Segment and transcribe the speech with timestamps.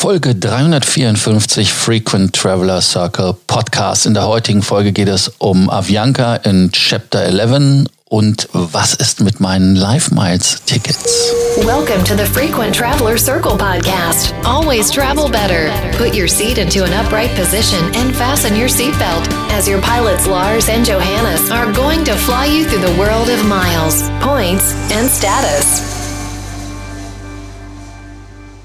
[0.00, 4.06] Folge 354 Frequent Traveler Circle Podcast.
[4.06, 9.40] In der heutigen Folge geht es um Avianca in Chapter 11 und was ist mit
[9.40, 11.34] meinen Life Miles Tickets?
[11.66, 14.32] Welcome to the Frequent Traveler Circle podcast.
[14.46, 15.70] Always travel better.
[15.98, 20.70] Put your seat into an upright position and fasten your seatbelt as your pilots Lars
[20.70, 25.99] and Johannes are going to fly you through the world of miles, points, and status.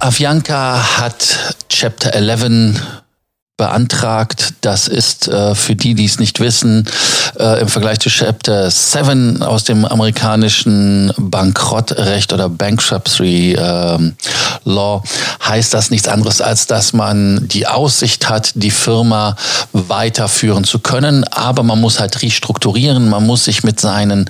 [0.06, 2.80] Avianca hat Chapter 11
[3.58, 4.54] beantragt.
[4.62, 6.88] Das ist äh, für die, die es nicht wissen,
[7.39, 14.11] äh, im Vergleich zu Chapter 7 aus dem amerikanischen Bankrottrecht oder Bankruptcy äh,
[14.66, 15.03] Law
[15.44, 19.35] heißt das nichts anderes, als dass man die Aussicht hat, die Firma
[19.73, 24.30] weiterführen zu können, aber man muss halt restrukturieren, man muss sich mit seinen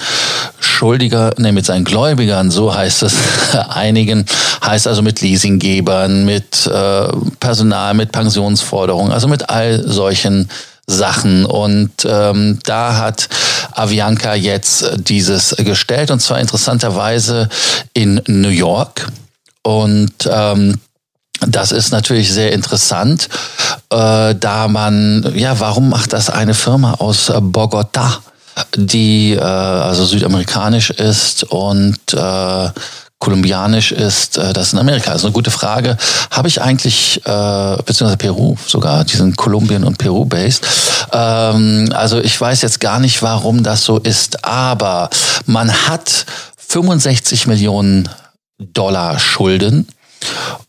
[0.59, 3.13] Schuldiger, nee, mit seinen Gläubigern, so heißt es,
[3.69, 4.25] einigen,
[4.63, 7.07] heißt also mit Leasinggebern, mit äh,
[7.39, 10.49] Personal, mit Pensionsforderungen, also mit all solchen
[10.87, 11.45] Sachen.
[11.45, 13.29] Und ähm, da hat
[13.71, 17.49] Avianca jetzt dieses gestellt und zwar interessanterweise
[17.93, 19.07] in New York.
[19.63, 20.79] Und ähm,
[21.41, 23.29] das ist natürlich sehr interessant,
[23.89, 28.19] äh, da man, ja, warum macht das eine Firma aus Bogota,
[28.75, 32.69] die äh, also südamerikanisch ist und äh,
[33.25, 35.11] kolumbianisch ist, äh, das in Amerika.
[35.13, 35.97] Ist eine gute Frage.
[36.29, 40.63] Habe ich eigentlich, äh, beziehungsweise Peru sogar, die sind Kolumbien und Peru-based.
[41.11, 45.09] Ähm, also ich weiß jetzt gar nicht, warum das so ist, aber
[45.47, 46.27] man hat
[46.67, 48.07] 65 Millionen
[48.59, 49.87] Dollar Schulden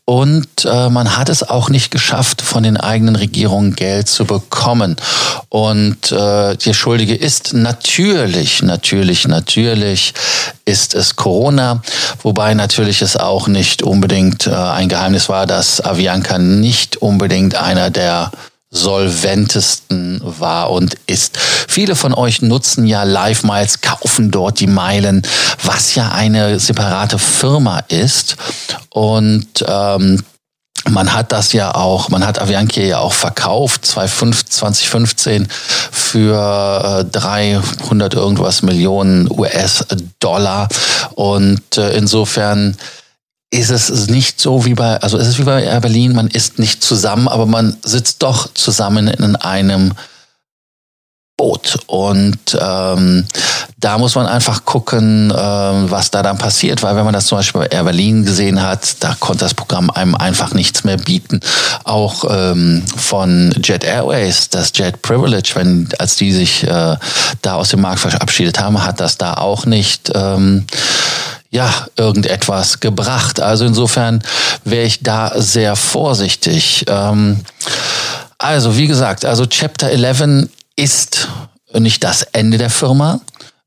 [0.09, 4.95] und äh, man hat es auch nicht geschafft, von den eigenen Regierungen Geld zu bekommen.
[5.49, 10.13] Und äh, der Schuldige ist natürlich, natürlich, natürlich
[10.63, 11.81] ist es Corona,
[12.23, 17.89] wobei natürlich es auch nicht unbedingt äh, ein Geheimnis war, dass Avianca nicht unbedingt einer
[17.89, 18.31] der
[18.77, 21.37] solventesten war und ist.
[21.67, 25.23] Viele von euch nutzen ja Live Miles, kaufen dort die Meilen,
[25.63, 28.37] was ja eine separate Firma ist.
[28.89, 30.23] Und ähm,
[30.89, 35.47] man hat das ja auch, man hat Avianca ja auch verkauft, 2015
[35.91, 40.69] für 300 äh, irgendwas Millionen US-Dollar.
[41.15, 42.77] Und äh, insofern
[43.57, 46.59] ist es nicht so wie bei, also es ist wie bei Air Berlin, man ist
[46.59, 49.93] nicht zusammen, aber man sitzt doch zusammen in einem
[51.37, 51.79] Boot.
[51.85, 53.25] Und ähm,
[53.77, 57.37] da muss man einfach gucken, ähm, was da dann passiert, weil wenn man das zum
[57.37, 61.39] Beispiel bei Air Berlin gesehen hat, da konnte das Programm einem einfach nichts mehr bieten.
[61.83, 66.95] Auch ähm, von Jet Airways, das Jet Privilege, wenn als die sich äh,
[67.41, 70.11] da aus dem Markt verabschiedet haben, hat das da auch nicht.
[70.15, 70.65] Ähm,
[71.57, 73.39] ja, irgendetwas gebracht.
[73.39, 74.21] Also insofern
[74.63, 76.85] wäre ich da sehr vorsichtig.
[76.87, 77.39] Ähm,
[78.37, 81.29] also wie gesagt, also Chapter 11 ist
[81.73, 83.21] nicht das Ende der Firma.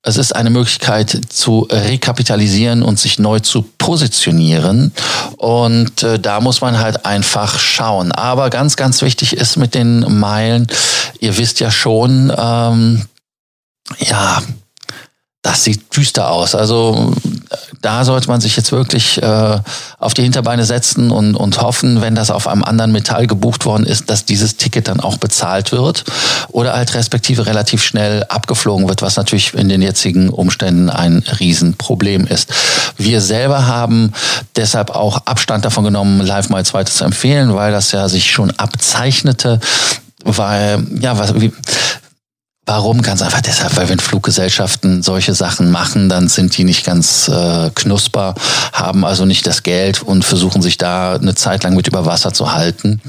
[0.05, 4.93] Es ist eine Möglichkeit zu rekapitalisieren und sich neu zu positionieren.
[5.37, 8.13] Und äh, da muss man halt einfach schauen.
[8.13, 10.69] Aber ganz, ganz wichtig ist mit den Meilen,
[11.19, 13.05] ihr wisst ja schon, ähm,
[13.99, 14.41] ja,
[15.43, 16.55] das sieht düster aus.
[16.55, 17.13] Also
[17.81, 19.59] da sollte man sich jetzt wirklich äh,
[19.99, 23.85] auf die Hinterbeine setzen und, und hoffen, wenn das auf einem anderen Metall gebucht worden
[23.85, 26.05] ist, dass dieses Ticket dann auch bezahlt wird
[26.49, 32.27] oder halt respektive relativ schnell abgeflogen wird, was natürlich in den jetzigen Umständen ein Riesenproblem
[32.27, 32.53] ist.
[32.97, 34.13] Wir selber haben
[34.57, 38.51] deshalb auch Abstand davon genommen, Live Miles weiter zu empfehlen, weil das ja sich schon
[38.53, 39.59] abzeichnete,
[40.25, 41.53] weil ja was wie
[42.73, 43.03] Warum?
[43.03, 47.69] Ganz einfach deshalb, weil wenn Fluggesellschaften solche Sachen machen, dann sind die nicht ganz äh,
[47.75, 48.37] knusper,
[48.73, 52.33] haben also nicht das Geld und versuchen sich da eine Zeit lang mit über Wasser
[52.33, 53.01] zu halten.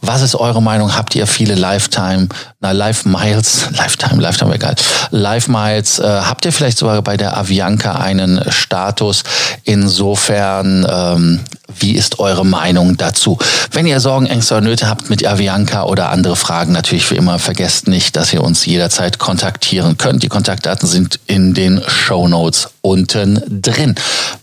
[0.00, 0.94] Was ist eure Meinung?
[0.94, 2.28] Habt ihr viele Lifetime,
[2.60, 4.76] na Life Miles, Lifetime, Lifetime egal,
[5.10, 5.98] Life Miles?
[5.98, 9.24] Äh, habt ihr vielleicht sogar bei der Avianca einen Status?
[9.64, 11.40] Insofern ähm,
[11.80, 13.38] wie ist eure Meinung dazu?
[13.72, 17.38] Wenn ihr Sorgen, Ängste oder Nöte habt mit Avianca oder andere Fragen, natürlich wie immer,
[17.38, 20.22] vergesst nicht, dass ihr uns jederzeit kontaktieren könnt.
[20.22, 23.94] Die Kontaktdaten sind in den Show Notes unten drin.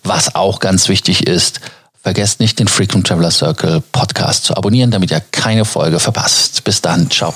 [0.04, 1.60] Was auch ganz wichtig ist,
[2.02, 6.64] vergesst nicht, den Frequent Traveler Circle Podcast zu abonnieren, damit ihr keine Folge verpasst.
[6.64, 7.34] Bis dann, ciao.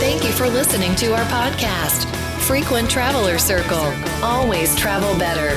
[0.00, 2.06] Thank you for listening to our podcast,
[2.40, 3.92] Frequent Traveler Circle.
[4.22, 5.56] Always travel better.